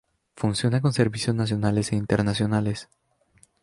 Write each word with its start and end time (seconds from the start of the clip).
Funciona 0.35 0.81
con 0.81 0.93
servicios 0.93 1.35
nacionales 1.35 1.91
e 1.91 1.95
internacionales. 1.95 2.89